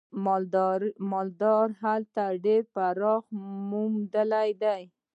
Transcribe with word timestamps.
مالدارۍ 1.11 1.71
هلته 1.83 2.23
ډېره 2.43 2.69
پراختیا 2.75 3.37
موندلې 3.69 4.49
ده. 4.61 4.75